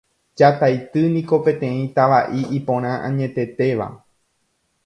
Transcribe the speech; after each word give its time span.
Jataity 0.41 1.03
niko 1.17 1.39
peteĩ 1.49 1.83
tava'i 1.99 2.41
iporã 2.61 2.97
añetetéva 3.11 3.93